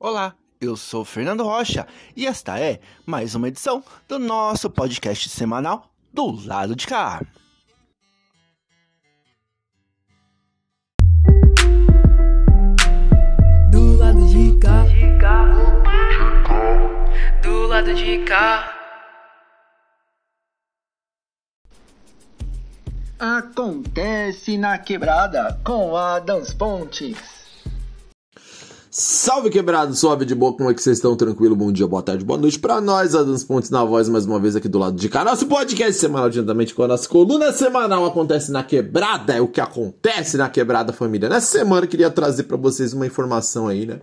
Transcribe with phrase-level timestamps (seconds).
[0.00, 5.90] Olá, eu sou Fernando Rocha e esta é mais uma edição do nosso podcast semanal
[6.14, 7.20] do lado de cá.
[13.72, 14.84] Do lado de cá.
[17.42, 18.72] Do lado de cá.
[23.18, 27.37] Acontece na quebrada com Adams Pontes.
[29.00, 31.14] Salve quebrado, suave de boa, como é que vocês estão?
[31.14, 31.54] Tranquilo?
[31.54, 34.56] Bom dia, boa tarde, boa noite pra nós, Adams Pontes na voz, mais uma vez
[34.56, 35.24] aqui do lado de cá.
[35.24, 39.60] Nosso podcast semanal, diretamente com a nossa coluna semanal acontece na quebrada, é o que
[39.60, 41.28] acontece na quebrada, família.
[41.28, 44.00] Nessa semana eu queria trazer pra vocês uma informação aí, né?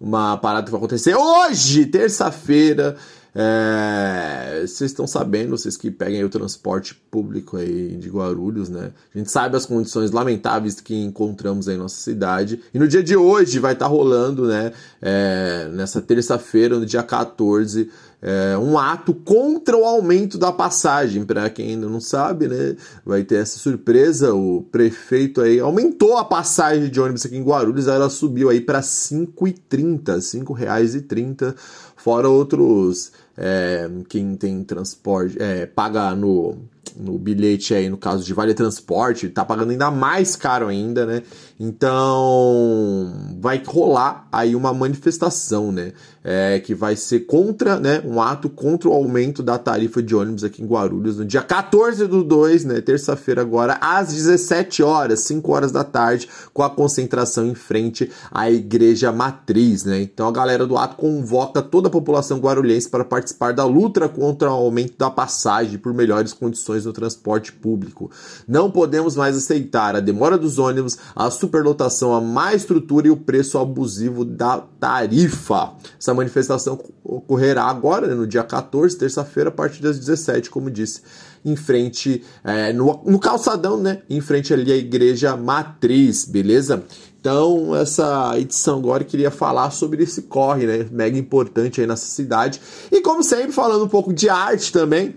[0.00, 2.94] Uma parada que vai acontecer hoje, terça-feira.
[3.34, 8.92] É, vocês estão sabendo, vocês que peguem o transporte público aí de Guarulhos, né?
[9.14, 12.60] A gente sabe as condições lamentáveis que encontramos aí em nossa cidade.
[12.74, 14.72] E no dia de hoje vai estar tá rolando, né?
[15.00, 17.90] É, nessa terça-feira, no dia 14,
[18.22, 21.24] é, um ato contra o aumento da passagem.
[21.24, 22.76] Para quem ainda não sabe, né?
[23.04, 24.34] Vai ter essa surpresa.
[24.34, 28.78] O prefeito aí aumentou a passagem de ônibus aqui em Guarulhos, ela subiu aí para
[28.78, 31.54] R$ 5,30, R$ 5,30,
[31.96, 36.58] fora outros é, quem tem transporte, é, paga no,
[36.96, 41.22] no bilhete aí, no caso de vale transporte, tá pagando ainda mais caro ainda, né?
[41.58, 45.92] Então vai rolar aí uma manifestação, né?
[46.22, 48.02] É, que vai ser contra, né?
[48.04, 52.06] Um ato contra o aumento da tarifa de ônibus aqui em Guarulhos no dia 14
[52.06, 52.80] do 2, né?
[52.80, 58.50] Terça-feira agora, às 17 horas, 5 horas da tarde, com a concentração em frente à
[58.50, 60.00] igreja matriz, né?
[60.00, 63.19] Então a galera do ato convoca toda a população guarulhense para participar
[63.54, 68.10] da luta contra o aumento da passagem por melhores condições no transporte público.
[68.46, 73.16] Não podemos mais aceitar a demora dos ônibus, a superlotação, a má estrutura e o
[73.16, 75.72] preço abusivo da tarifa.
[75.98, 81.02] Essa manifestação ocorrerá agora, né, no dia 14, terça-feira, a partir das 17, como disse,
[81.44, 84.02] em frente, é, no, no calçadão, né?
[84.08, 86.84] Em frente ali à igreja matriz, beleza?
[87.20, 90.88] Então, essa edição agora queria falar sobre esse corre, né?
[90.90, 92.58] Mega importante aí nessa cidade.
[92.90, 95.14] E como sempre, falando um pouco de arte também.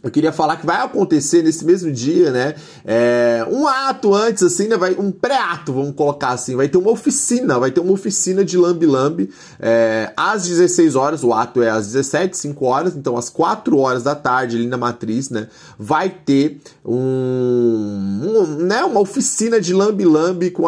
[0.00, 2.54] Eu queria falar que vai acontecer nesse mesmo dia, né?
[2.84, 4.76] É, um ato antes, assim, né?
[4.76, 6.54] Vai, um pré-ato, vamos colocar assim.
[6.54, 11.24] Vai ter uma oficina, vai ter uma oficina de Lambi Lambi é, às 16 horas.
[11.24, 14.76] O ato é às 17, 5 horas, então às 4 horas da tarde, ali na
[14.76, 15.48] matriz, né?
[15.76, 20.62] Vai ter um, um né, uma oficina de Lambi Lambi com,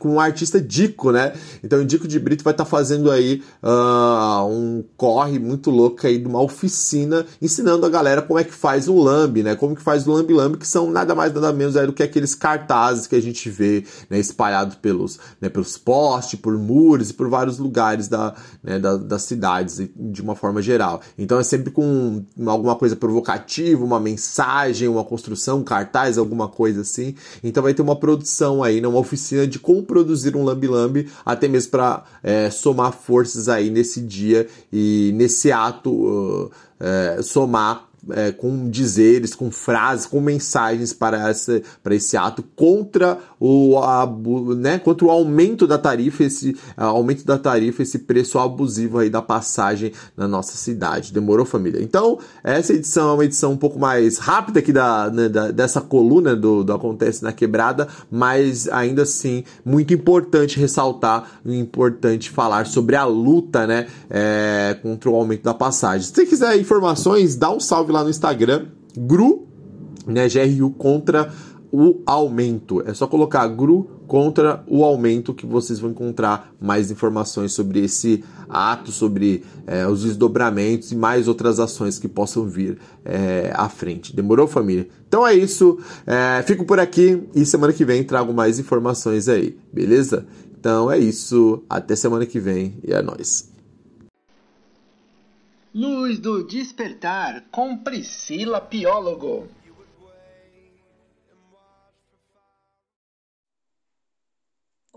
[0.00, 1.34] com o artista Dico, né?
[1.62, 6.04] Então o Dico de Brito vai estar tá fazendo aí uh, um corre muito louco
[6.04, 9.54] aí de uma oficina, ensinando a galera como é que faz o lambe, né?
[9.54, 12.02] Como que faz o lambe lambe, que são nada mais nada menos é, do que
[12.02, 17.14] aqueles cartazes que a gente vê, né, espalhados pelos, né, pelos postes, por muros e
[17.14, 21.00] por vários lugares da, né, da, das cidades de uma forma geral.
[21.18, 26.80] Então é sempre com alguma coisa provocativa, uma mensagem, uma construção, um cartaz, alguma coisa
[26.80, 27.14] assim.
[27.42, 31.10] Então vai ter uma produção aí, né, uma oficina de como produzir um lambe lambe,
[31.24, 37.85] até mesmo para é, somar forças aí nesse dia e nesse ato uh, é, somar
[38.10, 44.78] é, com dizeres, com frases, com mensagens para, essa, para esse ato contra o, né,
[44.78, 49.92] contra o aumento da tarifa, esse aumento da tarifa, esse preço abusivo aí da passagem
[50.16, 51.12] na nossa cidade.
[51.12, 51.82] Demorou, família?
[51.82, 55.80] Então, essa edição é uma edição um pouco mais rápida aqui da, né, da dessa
[55.80, 62.96] coluna do, do Acontece na Quebrada, mas ainda assim muito importante ressaltar, importante falar sobre
[62.96, 66.06] a luta né, é, contra o aumento da passagem.
[66.06, 69.46] Se você quiser informações, dá um salve lá no Instagram, GRU,
[70.06, 71.32] né, GRU contra
[71.78, 72.82] o aumento.
[72.88, 78.24] É só colocar GRU contra o aumento que vocês vão encontrar mais informações sobre esse
[78.48, 84.16] ato, sobre é, os desdobramentos e mais outras ações que possam vir é, à frente.
[84.16, 84.88] Demorou, família?
[85.06, 85.78] Então é isso.
[86.06, 90.26] É, fico por aqui e semana que vem trago mais informações aí, beleza?
[90.58, 91.62] Então é isso.
[91.68, 93.52] Até semana que vem e é nóis.
[95.74, 99.46] Luz do Despertar com Priscila Piólogo.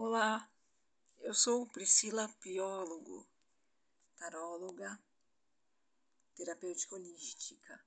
[0.02, 0.50] Olá,
[1.20, 3.28] eu sou Priscila Piólogo,
[4.16, 4.98] taróloga,
[6.36, 7.86] terapêutica holística,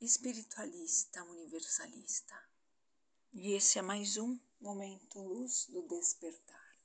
[0.00, 2.34] espiritualista universalista.
[3.32, 6.76] E esse é mais um momento luz do despertar.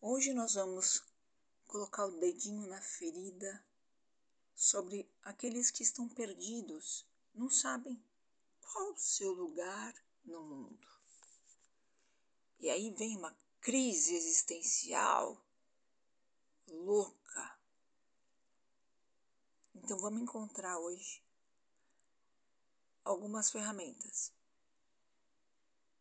[0.00, 1.04] Hoje nós vamos
[1.66, 3.62] colocar o dedinho na ferida
[4.54, 8.02] sobre aqueles que estão perdidos, não sabem
[8.62, 10.99] qual o seu lugar no mundo.
[12.60, 15.42] E aí vem uma crise existencial
[16.68, 17.58] louca.
[19.74, 21.24] Então vamos encontrar hoje
[23.02, 24.32] algumas ferramentas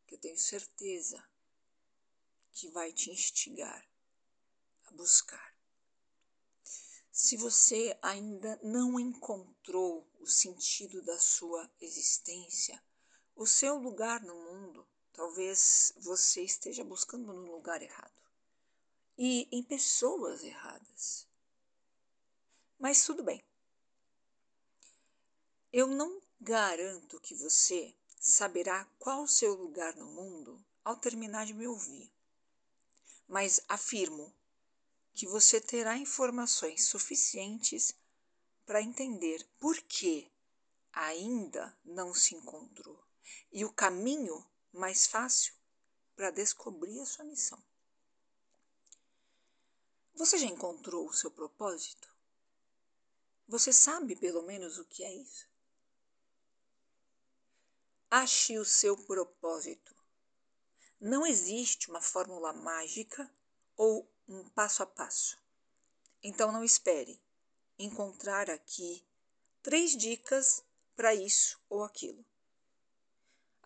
[0.06, 1.24] que eu tenho certeza
[2.52, 3.90] que vai te instigar
[4.86, 5.56] a buscar.
[7.10, 12.84] Se você ainda não encontrou o sentido da sua existência,
[13.36, 14.86] o seu lugar no mundo,
[15.20, 18.22] talvez você esteja buscando no lugar errado
[19.18, 21.28] e em pessoas erradas.
[22.80, 23.44] Mas tudo bem.
[25.74, 31.54] Eu não garanto que você saberá qual o seu lugar no mundo ao terminar de
[31.54, 32.10] me ouvir.
[33.28, 34.34] Mas afirmo
[35.12, 37.94] que você terá informações suficientes
[38.66, 40.32] para entender por que
[40.94, 43.04] ainda não se encontrou
[43.52, 45.54] e o caminho mais fácil
[46.16, 47.62] para descobrir a sua missão.
[50.16, 52.10] Você já encontrou o seu propósito?
[53.48, 55.48] Você sabe pelo menos o que é isso?
[58.12, 59.96] Ache o seu propósito.
[61.00, 63.32] Não existe uma fórmula mágica
[63.78, 65.40] ou um passo a passo.
[66.22, 67.20] Então não espere
[67.78, 69.04] encontrar aqui
[69.64, 70.64] três dicas
[70.96, 72.26] para isso ou aquilo.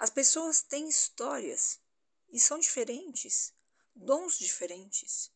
[0.04, 1.80] As pessoas têm histórias
[2.30, 3.54] e são diferentes,
[3.96, 5.32] dons diferentes.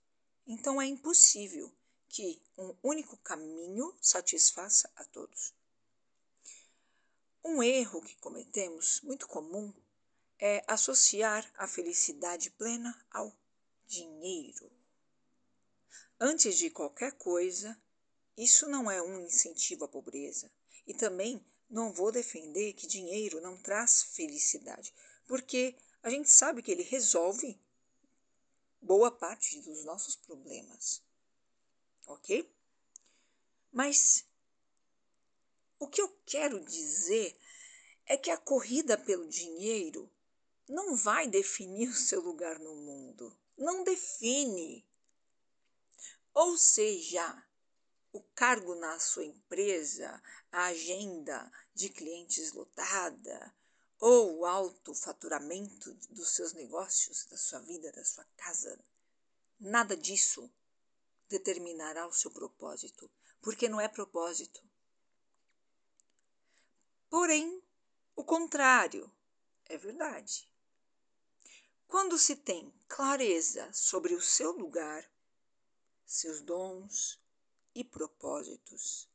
[0.45, 1.73] Então é impossível
[2.09, 5.53] que um único caminho satisfaça a todos.
[7.45, 9.73] Um erro que cometemos, muito comum,
[10.37, 13.33] é associar a felicidade plena ao
[13.85, 14.69] dinheiro.
[16.19, 17.81] Antes de qualquer coisa,
[18.35, 20.51] isso não é um incentivo à pobreza.
[20.85, 24.93] E também não vou defender que dinheiro não traz felicidade,
[25.25, 27.59] porque a gente sabe que ele resolve
[28.81, 31.01] boa parte dos nossos problemas.
[32.05, 32.49] Ok?
[33.71, 34.25] Mas
[35.79, 37.37] o que eu quero dizer
[38.05, 40.09] é que a corrida pelo dinheiro
[40.67, 43.37] não vai definir o seu lugar no mundo.
[43.57, 44.85] Não define.
[46.33, 47.43] Ou seja,
[48.17, 50.21] o cargo na sua empresa,
[50.51, 53.53] a agenda de clientes lotada,
[53.99, 58.79] ou o alto faturamento dos seus negócios, da sua vida, da sua casa,
[59.59, 60.51] nada disso
[61.29, 63.09] determinará o seu propósito,
[63.41, 64.61] porque não é propósito,
[67.09, 67.63] Porém,
[68.15, 69.09] o contrário
[69.65, 70.51] é verdade.
[71.87, 75.09] Quando se tem clareza sobre o seu lugar,
[76.05, 77.17] seus dons
[77.77, 79.07] e propósitos,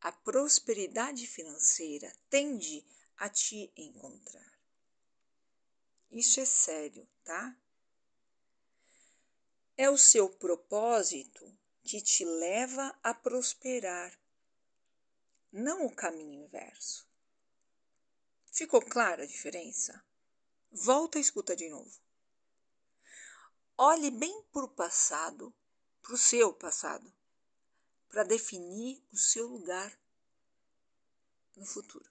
[0.00, 2.82] a prosperidade financeira tende
[3.18, 4.58] a te encontrar.
[6.10, 7.54] Isso é sério, tá?
[9.76, 14.18] É o seu propósito que te leva a prosperar,
[15.52, 17.06] não o caminho inverso.
[18.50, 20.02] Ficou clara a diferença?
[20.72, 22.00] Volta e escuta de novo.
[23.76, 25.54] Olhe bem para o passado,
[26.00, 27.12] para o seu passado,
[28.10, 29.96] para definir o seu lugar
[31.56, 32.10] no futuro.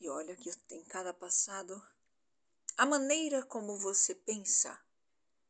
[0.00, 1.80] E olha que tem cada passado.
[2.76, 4.78] A maneira como você pensa,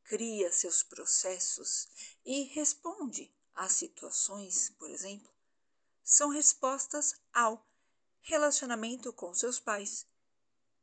[0.04, 1.88] cria seus processos
[2.24, 5.30] e responde às situações, por exemplo,
[6.02, 7.66] são respostas ao
[8.20, 10.06] relacionamento com seus pais,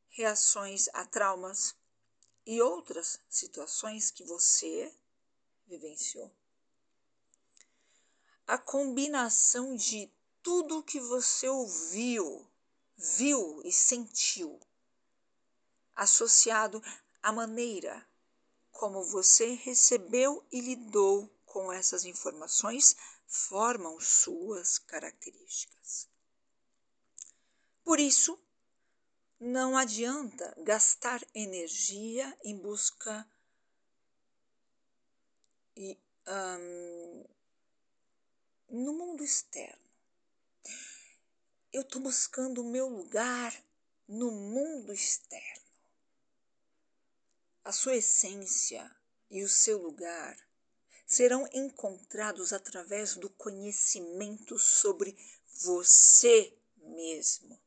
[0.09, 1.75] reações a traumas
[2.45, 4.95] e outras situações que você
[5.65, 6.31] vivenciou.
[8.47, 10.11] A combinação de
[10.43, 12.47] tudo que você ouviu,
[12.95, 14.59] viu e sentiu,
[15.95, 16.81] associado
[17.21, 18.05] à maneira
[18.71, 26.07] como você recebeu e lidou com essas informações, formam suas características.
[27.83, 28.37] Por isso,
[29.39, 33.27] não adianta gastar energia em busca
[35.77, 35.97] e,
[36.27, 37.25] um,
[38.69, 39.85] no mundo externo.
[41.71, 43.53] Eu estou buscando o meu lugar
[44.07, 45.65] no mundo externo.
[47.63, 48.89] A sua essência
[49.29, 50.37] e o seu lugar
[51.05, 55.17] serão encontrados através do conhecimento sobre
[55.47, 57.59] você mesmo.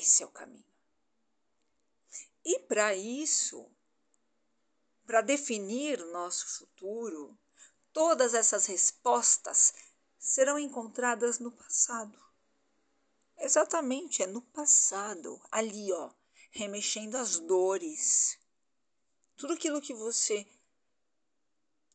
[0.00, 0.64] Esse é o caminho.
[2.44, 3.68] E para isso,
[5.04, 7.36] para definir nosso futuro,
[7.92, 9.74] todas essas respostas
[10.16, 12.16] serão encontradas no passado.
[13.38, 16.12] Exatamente, é no passado, ali, ó,
[16.52, 18.38] remexendo as dores.
[19.36, 20.46] Tudo aquilo que você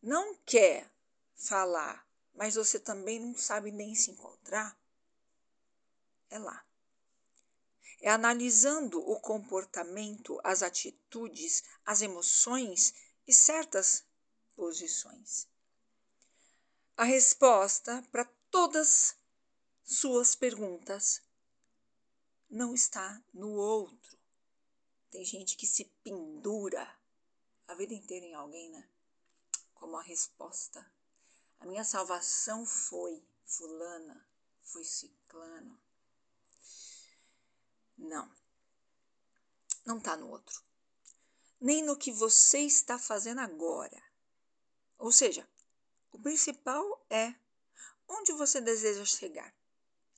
[0.01, 0.91] não quer
[1.35, 4.77] falar, mas você também não sabe nem se encontrar,
[6.29, 6.65] é lá.
[8.03, 12.93] É analisando o comportamento, as atitudes, as emoções
[13.25, 14.03] e certas
[14.57, 15.47] posições.
[16.97, 19.15] A resposta para todas
[19.85, 21.21] suas perguntas
[22.49, 24.17] não está no outro.
[25.09, 26.85] Tem gente que se pendura
[27.65, 28.85] a vida inteira em alguém, né?
[29.73, 30.85] Como a resposta.
[31.61, 34.27] A minha salvação foi fulana,
[34.61, 35.82] foi ciclano.
[37.97, 38.29] Não.
[39.85, 40.61] Não está no outro.
[41.59, 44.01] Nem no que você está fazendo agora.
[44.97, 45.47] Ou seja,
[46.11, 47.33] o principal é
[48.07, 49.53] onde você deseja chegar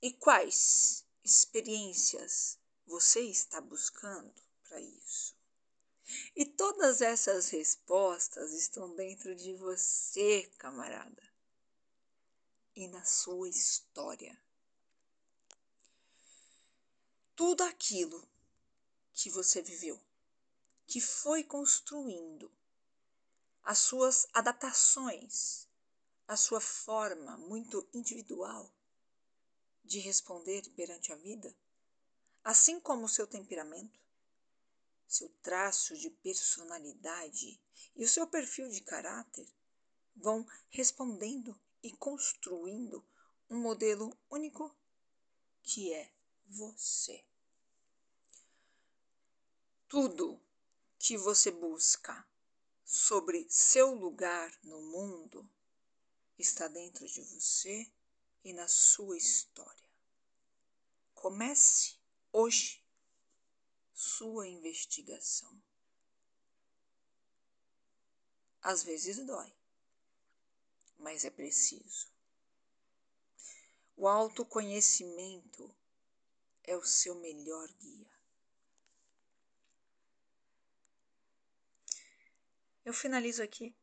[0.01, 5.35] e quais experiências você está buscando para isso.
[6.35, 11.23] E todas essas respostas estão dentro de você, camarada,
[12.75, 14.39] e na sua história
[17.35, 18.25] tudo aquilo
[19.11, 20.01] que você viveu,
[20.87, 22.51] que foi construindo
[23.63, 25.67] as suas adaptações,
[26.27, 28.71] a sua forma muito individual
[29.83, 31.55] de responder perante a vida,
[32.43, 33.99] assim como o seu temperamento,
[35.07, 37.61] seu traço de personalidade
[37.95, 39.47] e o seu perfil de caráter
[40.15, 43.05] vão respondendo e construindo
[43.49, 44.75] um modelo único
[45.61, 46.14] que é
[46.47, 47.23] você.
[49.87, 50.41] Tudo
[50.97, 52.27] que você busca
[52.83, 55.49] sobre seu lugar no mundo
[56.37, 57.91] está dentro de você
[58.43, 59.89] e na sua história.
[61.13, 61.95] Comece
[62.31, 62.83] hoje
[63.93, 65.61] sua investigação.
[68.61, 69.53] Às vezes dói,
[70.97, 72.11] mas é preciso.
[73.95, 75.73] O autoconhecimento
[76.67, 78.15] é o seu melhor guia.
[82.83, 83.75] Eu finalizo aqui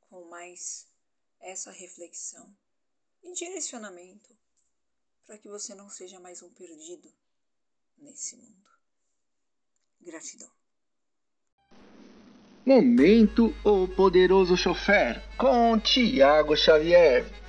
[0.00, 0.86] com mais
[1.40, 2.56] essa reflexão
[3.22, 4.36] e direcionamento
[5.26, 7.12] para que você não seja mais um perdido
[7.98, 8.70] nesse mundo.
[10.00, 10.50] Gratidão.
[12.64, 17.43] Momento O Poderoso Chofer com Tiago Xavier.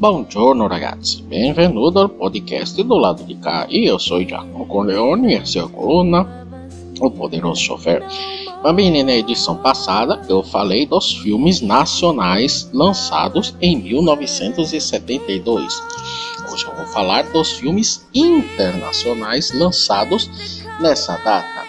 [0.00, 3.66] Buongiorno ragazzi, benvenuto al podcast do lado de cá.
[3.68, 6.46] E eu sou Giacomo Corleone, essa é a coluna
[6.98, 8.02] O Poderoso Chofer.
[8.62, 15.82] Também na edição passada eu falei dos filmes nacionais lançados em 1972.
[16.50, 21.66] Hoje eu vou falar dos filmes internacionais lançados nessa data.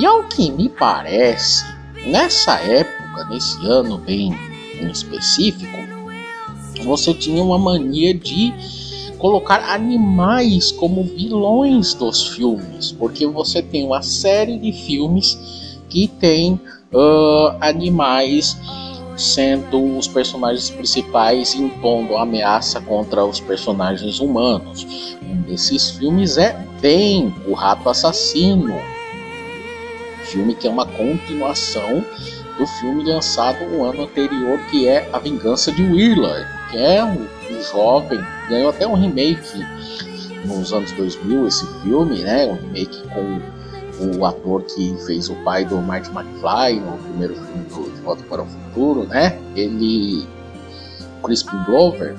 [0.00, 1.62] E ao que me parece,
[2.06, 4.34] nessa época, nesse ano bem
[4.80, 5.95] em específico,
[6.82, 8.52] você tinha uma mania de
[9.18, 16.60] colocar animais como vilões dos filmes, porque você tem uma série de filmes que tem
[16.92, 18.56] uh, animais
[19.16, 24.86] sendo os personagens principais impondo ameaça contra os personagens humanos.
[25.22, 28.78] Um desses filmes é Ben, o Rato Assassino,
[30.24, 32.04] filme que é uma continuação
[32.58, 37.26] do filme lançado no ano anterior, que é A Vingança de Willard que é um,
[37.50, 39.64] um jovem, ganhou até um remake
[40.44, 42.46] nos anos 2000 esse filme, né?
[42.46, 47.64] Um remake com o ator que fez o pai do Marty McFly no primeiro filme
[47.64, 49.38] do De Volta para o Futuro, né?
[49.54, 50.26] Ele,
[51.22, 52.14] Crispin Glover,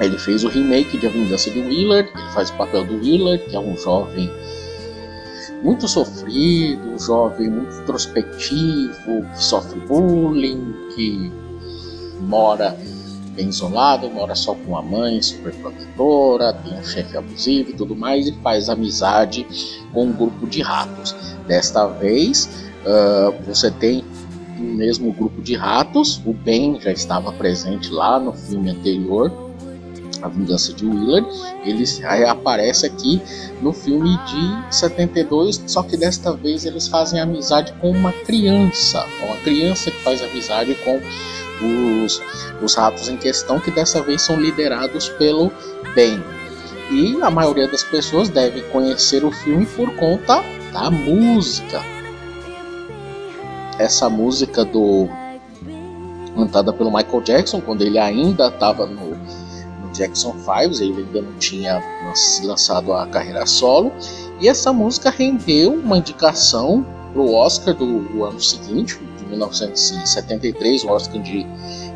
[0.00, 3.42] ele fez o remake de A Vingança de Willard, ele faz o papel do Willard,
[3.44, 4.30] que é um jovem
[5.62, 11.32] muito sofrido, um jovem muito introspectivo, que sofre bullying, que
[12.20, 12.76] mora
[13.38, 17.94] bem isolado, mora só com a mãe super protetora, tem um chefe abusivo e tudo
[17.94, 19.46] mais, e faz amizade
[19.92, 21.14] com um grupo de ratos.
[21.46, 24.04] Desta vez, uh, você tem
[24.58, 29.32] o mesmo grupo de ratos, o Ben já estava presente lá no filme anterior,
[30.20, 31.28] A Vingança de Willard,
[31.64, 31.84] ele
[32.26, 33.22] aparece aqui
[33.62, 39.36] no filme de 72, só que desta vez eles fazem amizade com uma criança, uma
[39.36, 41.00] criança que faz amizade com
[41.60, 42.22] os,
[42.62, 45.52] os ratos em questão, que dessa vez são liderados pelo
[45.94, 46.22] Ben.
[46.90, 51.82] E a maioria das pessoas deve conhecer o filme por conta da música.
[53.78, 55.08] Essa música do
[56.34, 61.32] cantada pelo Michael Jackson quando ele ainda estava no, no, Jackson 5, ele ainda não
[61.38, 61.82] tinha
[62.44, 63.92] lançado a carreira solo.
[64.40, 70.88] E essa música rendeu uma indicação para o Oscar do, do ano seguinte, 1973, o
[70.88, 71.46] Oscar de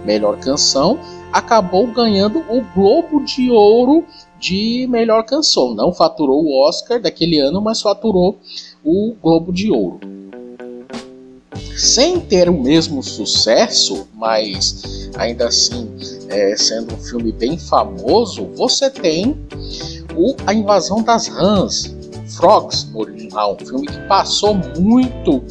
[0.05, 0.99] melhor canção,
[1.33, 4.05] acabou ganhando o Globo de Ouro
[4.39, 5.75] de melhor canção.
[5.75, 8.39] Não faturou o Oscar daquele ano, mas faturou
[8.85, 10.01] o Globo de Ouro.
[11.77, 15.89] Sem ter o mesmo sucesso, mas ainda assim
[16.29, 19.37] é, sendo um filme bem famoso, você tem
[20.17, 21.95] o A Invasão das Rãs,
[22.37, 25.43] Frogs no original, um filme que passou muito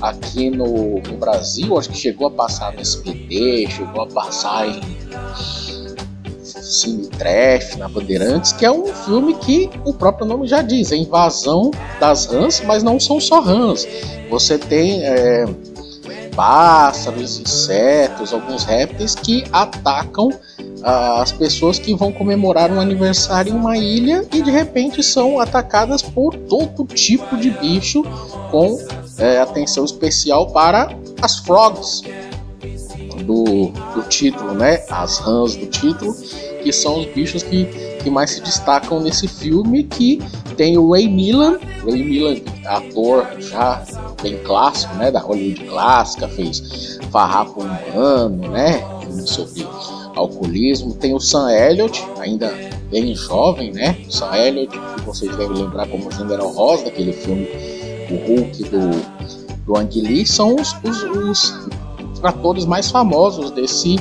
[0.00, 4.80] aqui no, no Brasil, acho que chegou a passar no SBT, chegou a passar em
[6.44, 10.96] Cine Trash, na Bandeirantes, que é um filme que o próprio nome já diz, é
[10.96, 13.86] invasão das rãs, mas não são só rãs.
[14.30, 15.46] Você tem é,
[16.36, 20.30] pássaros, insetos, alguns répteis que atacam
[20.82, 25.40] ah, as pessoas que vão comemorar um aniversário em uma ilha e de repente são
[25.40, 28.04] atacadas por todo tipo de bicho
[28.50, 28.78] com
[29.18, 32.02] é, atenção especial para as frogs
[33.24, 34.82] do, do título, né?
[34.88, 36.14] As rãs do título,
[36.62, 37.66] que são os bichos que,
[38.02, 40.20] que mais se destacam nesse filme, que
[40.56, 43.84] tem o Ray Milland, Ray Milland, ator já
[44.22, 48.82] bem clássico, né, da Hollywood clássica, fez Farrapo Humano, né,
[49.24, 49.66] sobre
[50.16, 50.94] alcoolismo.
[50.94, 52.52] Tem o Sam Elliott, ainda
[52.90, 57.77] bem jovem, né, o Sam Elliott, que vocês devem lembrar como General Ross, daquele filme
[58.10, 63.96] O Hulk do, do Ang Lee, são os, os, os atores mais famosos desse,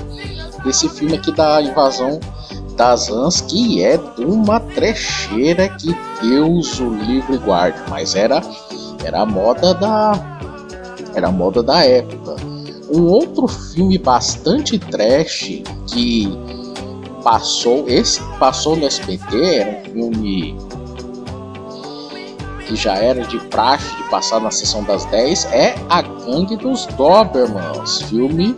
[0.64, 2.20] desse filme aqui da invasão
[2.76, 8.42] das Ans, que é de uma trecheira que Deus o livre guarde, mas era
[9.04, 10.38] era a moda da
[11.16, 12.36] era moda da época.
[12.94, 16.28] Um outro filme bastante trash que
[17.24, 20.56] passou, esse passou no SBT, era um filme
[22.68, 26.86] que já era de praxe de passar na sessão das 10, é A Gangue dos
[26.88, 28.56] Dobermans, filme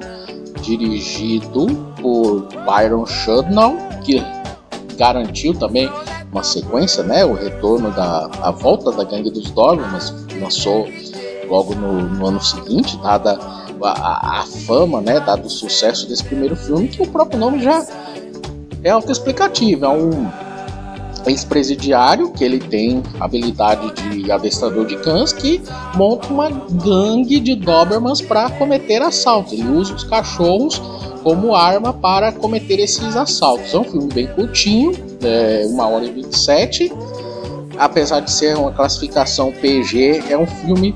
[0.62, 1.68] dirigido
[2.02, 4.24] por Byron Shudnow, que
[4.98, 5.90] garantiu também
[6.32, 10.88] uma sequência, né, o retorno da a volta da Gangue dos Dobermans, lançou
[11.48, 13.40] logo no, no ano seguinte, dada
[13.82, 17.62] a, a, a, fama, né, dado o sucesso desse primeiro filme, que o próprio nome
[17.62, 17.86] já
[18.84, 20.30] é autoexplicativo, é um
[21.30, 25.62] ex-presidiário que ele tem habilidade de adestrador de cães que
[25.96, 29.54] monta uma gangue de Dobermans para cometer assaltos.
[29.54, 30.82] Ele usa os cachorros
[31.24, 33.74] como arma para cometer esses assaltos.
[33.74, 34.92] É um filme bem curtinho,
[35.24, 36.92] é, 1 hora e 27.
[37.78, 40.94] Apesar de ser uma classificação PG, é um filme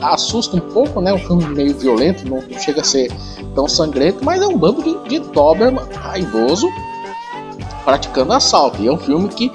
[0.00, 1.12] assusta um pouco, né?
[1.12, 3.10] Um filme meio violento, não chega a ser
[3.54, 6.68] tão sangrento, mas é um bando de, de Doberman raivoso
[7.86, 8.82] praticando assalto.
[8.82, 9.50] E é um filme que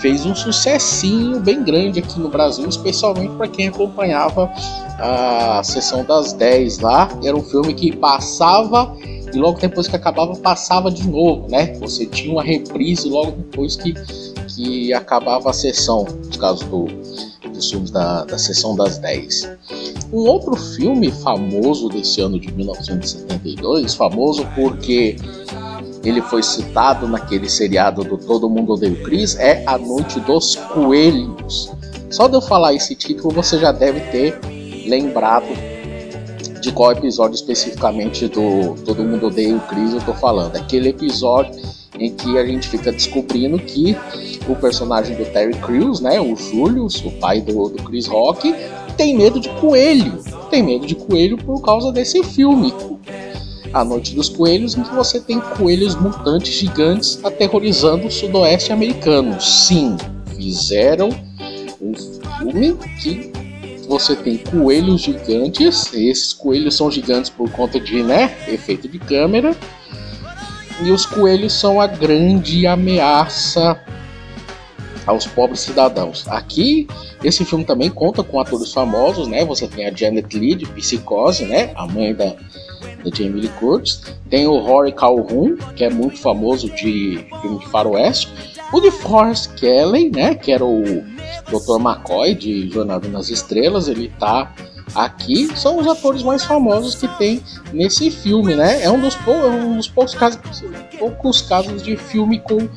[0.00, 4.50] fez um sucessinho bem grande aqui no Brasil, especialmente para quem acompanhava
[4.98, 7.08] a sessão das 10 lá.
[7.24, 8.94] Era um filme que passava
[9.32, 11.74] e logo depois que acabava, passava de novo, né?
[11.80, 13.94] Você tinha uma reprise logo depois que,
[14.54, 16.86] que acabava a sessão, no caso do,
[17.48, 19.50] dos filmes da, da sessão das 10.
[20.12, 25.16] Um outro filme famoso desse ano de 1972, famoso porque
[26.02, 31.70] ele foi citado naquele seriado do Todo Mundo Odeia Chris, é A Noite dos Coelhos.
[32.10, 34.38] Só de eu falar esse título você já deve ter
[34.88, 35.48] lembrado
[36.60, 40.56] de qual episódio especificamente do Todo Mundo Odeia o Chris eu tô falando.
[40.56, 41.60] Aquele episódio
[41.98, 43.96] em que a gente fica descobrindo que
[44.48, 48.54] o personagem do Terry Crews, né, o Julius, o pai do, do Chris Rock,
[48.96, 50.18] tem medo de coelho.
[50.50, 52.72] Tem medo de coelho por causa desse filme.
[53.72, 59.40] A Noite dos Coelhos, em que você tem coelhos mutantes gigantes aterrorizando o sudoeste americano.
[59.40, 59.96] Sim,
[60.36, 61.10] fizeram
[61.80, 63.30] um filme que
[63.86, 65.92] você tem coelhos gigantes.
[65.92, 69.56] Esses coelhos são gigantes por conta de né, efeito de câmera.
[70.82, 73.78] E os coelhos são a grande ameaça
[75.06, 76.26] aos pobres cidadãos.
[76.28, 76.86] Aqui,
[77.22, 79.44] esse filme também conta com atores famosos, né?
[79.44, 81.72] Você tem a Janet Leigh de Psicose, né?
[81.74, 82.34] A mãe da,
[83.04, 84.02] da Jamie Lee Curtis.
[84.28, 88.32] Tem o Rory Calhoun, que é muito famoso de filme de faroeste.
[88.72, 90.34] O de Forrest Kelly, né?
[90.34, 90.82] Que era o
[91.48, 91.80] Dr.
[91.80, 93.88] McCoy de Jornada nas Estrelas.
[93.88, 94.54] Ele tá
[94.94, 98.82] aqui são os atores mais famosos que tem nesse filme, né?
[98.82, 100.40] É um dos, pou, é um dos poucos, casos,
[100.98, 102.68] poucos casos de filme com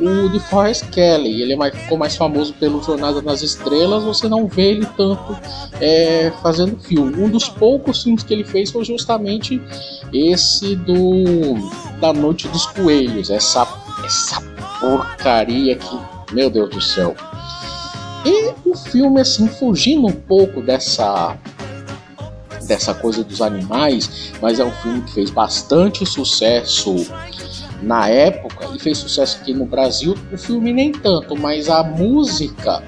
[0.00, 1.42] o de Forrest Kelly.
[1.42, 5.36] Ele é mais, ficou mais famoso pelo Jornada nas Estrelas, você não vê ele tanto
[5.80, 7.16] é, fazendo filme.
[7.16, 9.60] Um dos poucos filmes que ele fez foi justamente
[10.12, 11.54] esse do
[12.00, 13.66] da Noite dos Coelhos, essa,
[14.04, 14.40] essa
[14.80, 15.98] porcaria que,
[16.32, 17.14] meu Deus do céu.
[18.24, 21.36] E o filme, assim, fugindo um pouco dessa
[22.66, 26.94] dessa coisa dos animais, mas é um filme que fez bastante sucesso
[27.82, 30.16] na época e fez sucesso aqui no Brasil.
[30.32, 32.82] O filme nem tanto, mas a música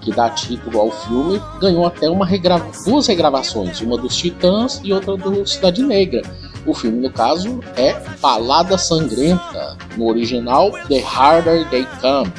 [0.00, 2.60] que dá título ao filme ganhou até uma regra...
[2.84, 6.22] duas regravações, uma dos Titãs e outra do Cidade Negra.
[6.66, 12.32] O filme, no caso, é Balada Sangrenta, no original The Harder They Come.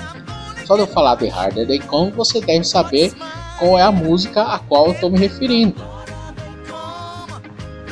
[0.66, 3.14] Só de eu falar The Harder They Come, você deve saber
[3.60, 5.76] qual é a música a qual eu estou me referindo.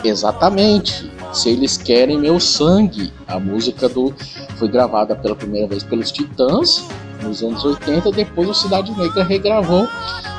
[0.04, 1.12] Exatamente.
[1.32, 4.14] Se eles querem meu sangue, a música do
[4.58, 6.88] foi gravada pela primeira vez pelos Titãs
[7.22, 9.88] nos anos 80, depois o Cidade Negra regravou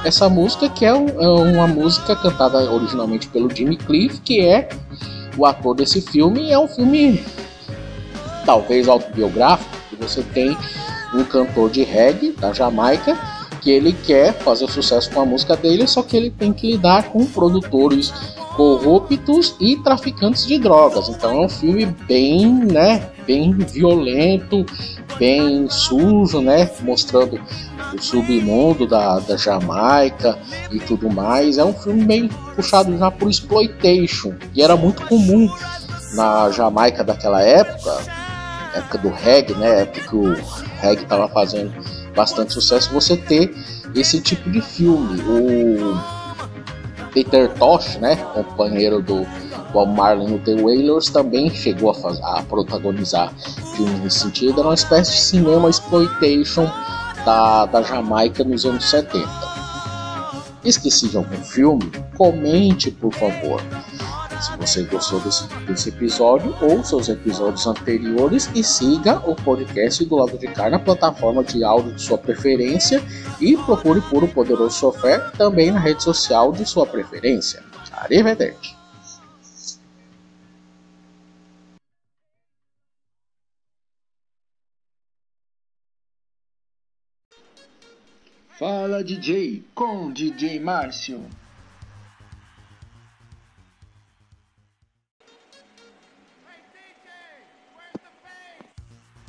[0.04, 4.68] essa música que é, um, é uma música cantada originalmente pelo Jimmy Cliff, que é
[5.36, 6.50] o ator desse filme.
[6.50, 7.22] É um filme
[8.44, 10.56] talvez autobiográfico, que você tem
[11.14, 13.18] um cantor de reggae da Jamaica
[13.60, 17.04] que ele quer fazer sucesso com a música dele, só que ele tem que lidar
[17.10, 18.12] com produtores
[18.56, 21.08] corruptos e traficantes de drogas.
[21.08, 24.66] Então é um filme bem, né, bem violento,
[25.18, 27.40] bem sujo, né, mostrando
[27.94, 30.38] o submundo da, da Jamaica
[30.70, 31.58] e tudo mais.
[31.58, 35.48] É um filme meio puxado já por exploitation, e era muito comum
[36.14, 37.98] na Jamaica daquela época,
[38.74, 40.34] época do reggae, né, época que o
[40.80, 41.72] reggae estava fazendo
[42.14, 43.54] bastante sucesso, você ter
[43.94, 45.20] esse tipo de filme.
[45.22, 49.26] O Peter Tosh, né, companheiro do
[49.72, 53.32] Bob Marley no The Wailers, também chegou a, a protagonizar
[53.76, 54.60] filmes nesse sentido.
[54.60, 56.70] Era uma espécie de cinema exploitation
[57.24, 59.28] da, da Jamaica nos anos 70.
[60.64, 61.90] Esqueci de algum filme?
[62.16, 63.62] Comente, por favor.
[64.40, 70.16] Se você gostou desse, desse episódio ou seus episódios anteriores e siga o podcast do
[70.16, 73.02] lado de cá na plataforma de áudio de sua preferência
[73.38, 77.62] e procure por o Poderoso Software também na rede social de sua preferência.
[77.92, 78.74] Arrivederci!
[88.58, 91.24] Fala DJ com DJ Márcio.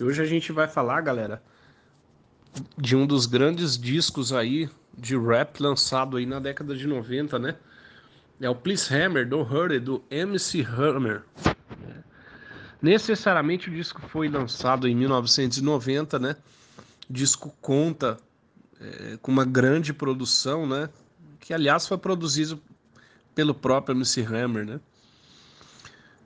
[0.00, 1.42] Hoje a gente vai falar, galera,
[2.76, 7.56] de um dos grandes discos aí de rap lançado aí na década de 90, né?
[8.40, 11.22] É o Please Hammer, Don't Hurry, do MC Hammer.
[12.80, 16.36] Necessariamente o disco foi lançado em 1990, né?
[17.08, 18.18] O disco conta
[18.80, 20.88] é, com uma grande produção, né?
[21.40, 22.60] Que aliás foi produzido
[23.34, 24.80] pelo próprio MC Hammer, né?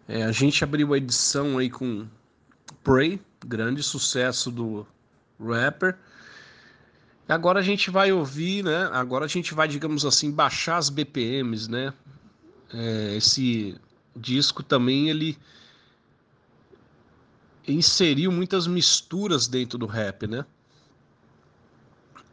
[0.07, 2.07] É, a gente abriu a edição aí com
[2.83, 4.87] Pray, grande sucesso do
[5.41, 5.97] rapper.
[7.29, 8.91] Agora a gente vai ouvir, né?
[8.93, 11.93] Agora a gente vai, digamos assim, baixar as BPMs, né?
[12.75, 13.79] É, esse
[14.17, 15.39] disco também ele
[17.67, 20.45] inseriu muitas misturas dentro do rap, né?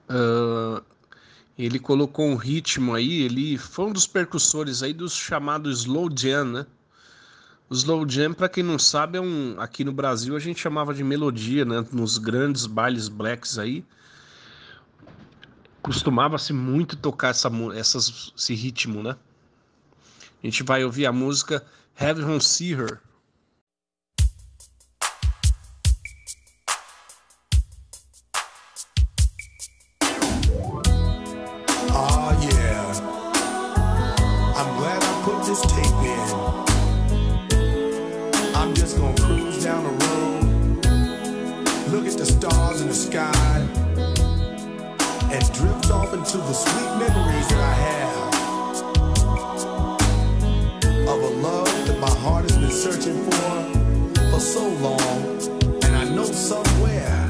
[0.09, 0.83] Uh,
[1.57, 6.45] ele colocou um ritmo aí, ele foi um dos percussores aí dos chamados slow jam,
[6.45, 6.65] né?
[7.71, 11.03] Slow jam, para quem não sabe, é um aqui no Brasil a gente chamava de
[11.03, 11.85] melodia, né?
[11.91, 13.85] Nos grandes bailes blacks aí,
[15.81, 19.15] costumava-se muito tocar essa, essas, esse ritmo, né?
[20.41, 21.63] A gente vai ouvir a música
[21.99, 22.99] Heaven See Her.
[46.09, 48.33] Off into the sweet memories that I have
[51.07, 53.31] of a love that my heart has been searching for
[54.31, 55.01] for so long.
[55.83, 57.27] And I know somewhere,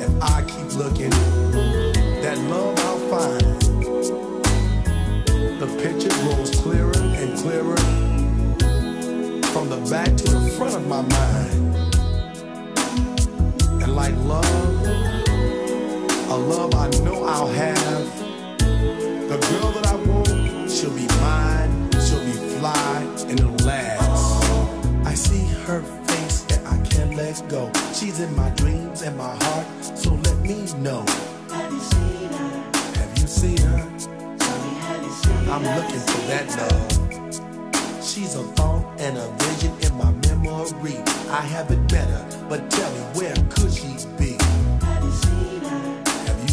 [0.00, 1.10] if I keep looking,
[2.22, 3.60] that love I'll find.
[5.60, 7.76] The picture grows clearer and clearer
[9.52, 11.76] from the back to the front of my mind.
[13.82, 15.21] And like love,
[16.32, 18.18] a love I know I'll have.
[19.28, 24.48] The girl that I want, she'll be mine, she'll be fly, and it'll last.
[25.04, 27.70] I see her face and I can't let go.
[27.92, 31.04] She's in my dreams and my heart, so let me know.
[31.50, 31.70] Have
[33.18, 33.88] you seen her?
[35.52, 38.02] I'm looking for that love.
[38.02, 40.96] She's a thought and a vision in my memory.
[41.28, 44.38] I have it better, but tell me where could she be?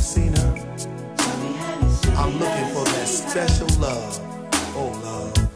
[0.10, 0.56] Seen her?
[2.18, 4.20] I'm looking for that special love.
[4.76, 5.00] Oh.
[5.04, 5.49] Love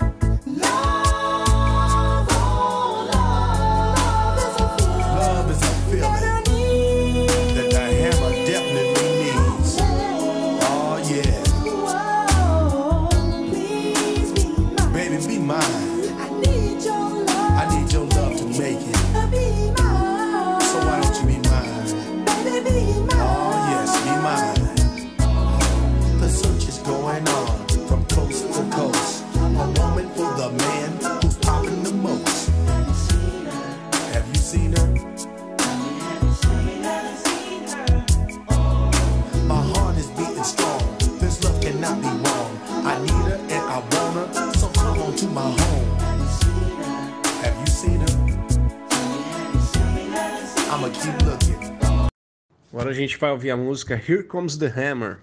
[52.73, 55.19] Agora a gente vai ouvir a música Here Comes the Hammer.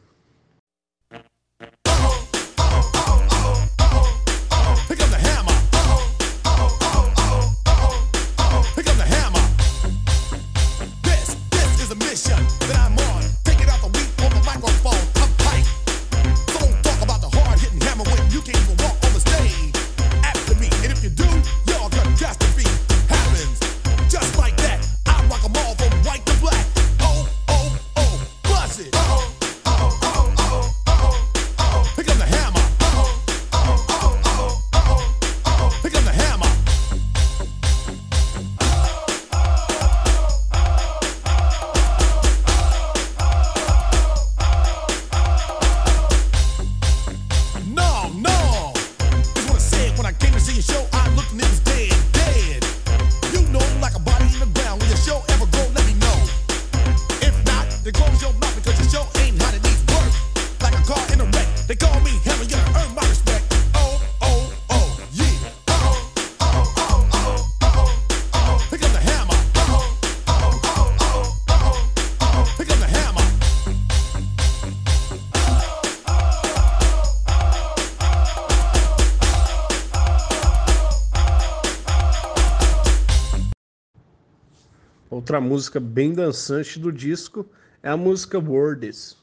[85.10, 87.44] Outra música bem dançante do disco
[87.82, 89.16] é a música Words.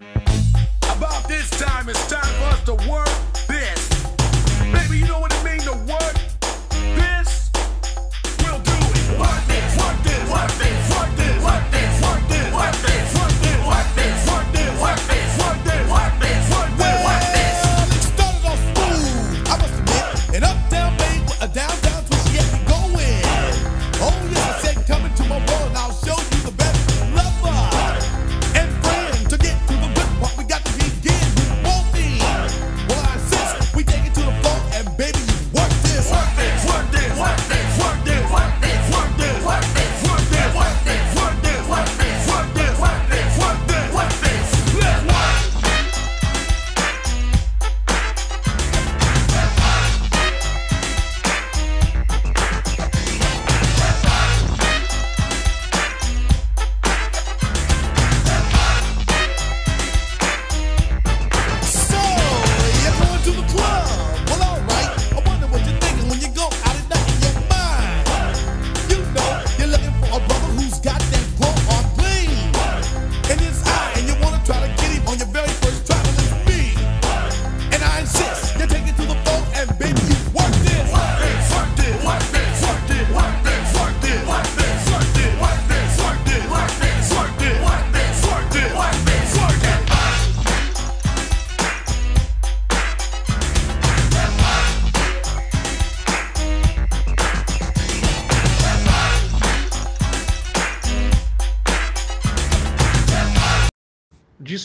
[0.00, 3.31] About this time, it's time for us to work.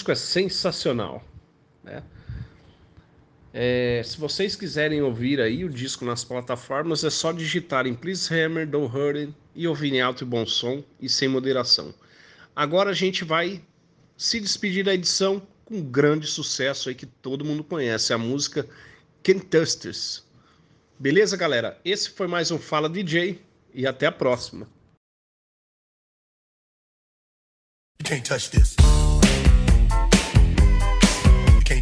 [0.08, 1.24] disco é sensacional.
[1.84, 2.04] Né?
[3.54, 8.68] É, se vocês quiserem ouvir aí o disco nas plataformas, é só digitarem Please Hammer,
[8.68, 11.94] Don't Hurry e ouvir em alto e bom som e sem moderação.
[12.56, 13.62] Agora a gente vai
[14.16, 18.68] se despedir da edição com um grande sucesso aí que todo mundo conhece, a música
[19.24, 20.24] Kentuckers.
[21.00, 21.80] Beleza, galera?
[21.84, 23.42] Esse foi mais um Fala DJ
[23.74, 24.68] e até a próxima.
[28.00, 28.76] You can't touch this.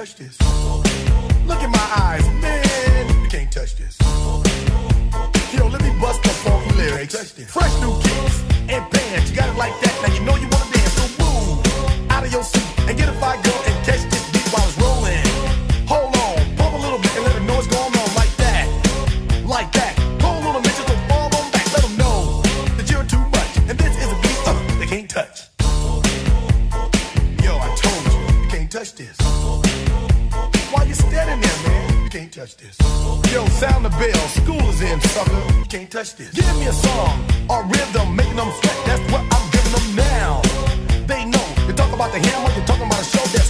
[0.00, 0.40] touch this.
[1.46, 2.69] Look at my eyes, man.
[36.10, 36.30] justice.
[36.34, 38.76] Give me a song a rhythm, making them sweat.
[38.86, 40.42] That's what I'm giving them now.
[41.06, 41.44] They know.
[41.66, 43.49] You're talking about the hammer, you're talking about a show that's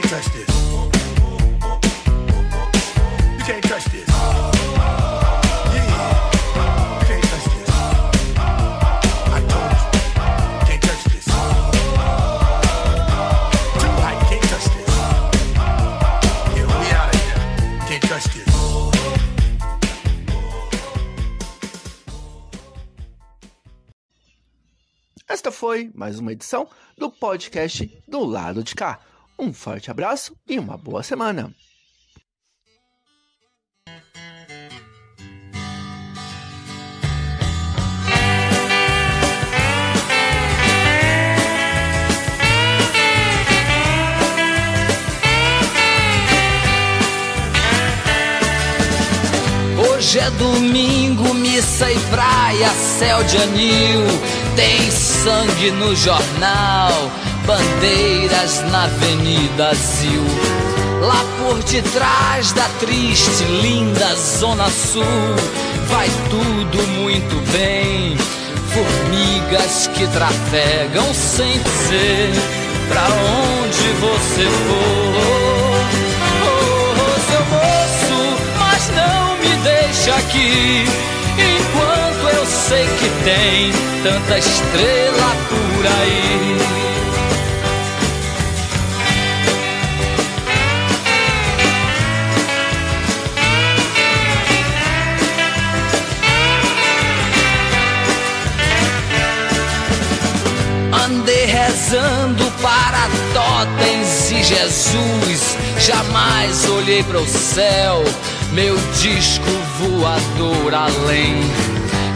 [0.00, 0.48] can't touch this.
[3.38, 4.06] You can't touch this.
[25.28, 26.68] Esta foi mais uma edição
[26.98, 29.00] do podcast do lado de cá.
[29.38, 31.54] Um forte abraço e uma boa semana.
[49.78, 54.00] Hoje é domingo, missa e praia, céu de anil.
[54.54, 56.92] Tem sangue no jornal,
[57.46, 60.24] bandeiras na Avenida Zil.
[61.00, 65.04] Lá por detrás da triste, linda Zona Sul,
[65.88, 68.16] vai tudo muito bem.
[68.74, 72.32] Formigas que trafegam sem dizer
[72.88, 75.26] pra onde você for.
[76.42, 80.84] Oh, seu moço, mas não me deixe aqui.
[81.38, 83.72] Enquanto eu sei que tem
[84.02, 86.95] tanta estrela por aí.
[101.86, 105.56] Rezando para totens e Jesus.
[105.78, 108.02] Jamais olhei para o céu,
[108.52, 109.46] meu disco
[109.78, 111.42] voador além.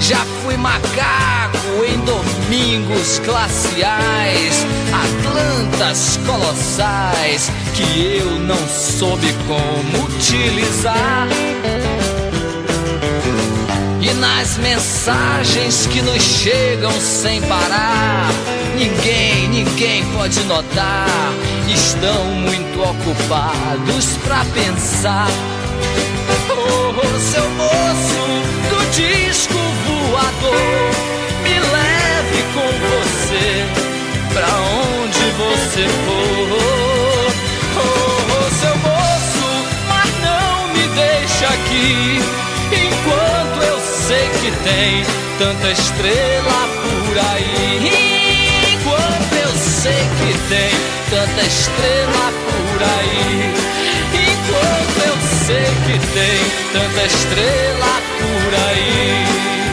[0.00, 11.28] Já fui macaco em domingos glaciais, Atlantas colossais que eu não soube como utilizar.
[14.00, 18.30] E nas mensagens que nos chegam sem parar,
[18.80, 21.06] ninguém, ninguém pode notar.
[21.68, 25.28] Estão muito ocupados pra pensar.
[26.48, 28.24] Oh, seu moço
[28.70, 29.54] do disco
[29.86, 30.90] voador,
[31.42, 33.46] me leve com você
[34.32, 37.32] pra onde você for.
[37.76, 39.48] Oh, seu moço,
[39.88, 42.20] mas não me deixe aqui
[42.72, 45.04] enquanto eu sei que tem
[45.38, 47.99] tanta estrela por aí.
[51.20, 53.52] Tanta estrela por aí.
[54.32, 55.16] Enquanto eu
[55.46, 56.38] sei que tem
[56.72, 59.69] tanta estrela por aí.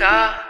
[0.00, 0.49] Do